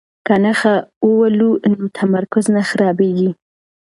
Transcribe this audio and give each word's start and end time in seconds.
که 0.25 0.33
نښه 0.43 0.73
وولو 1.09 1.51
نو 1.71 1.83
تمرکز 1.97 2.45
نه 2.55 2.61
خرابیږي. 2.69 3.31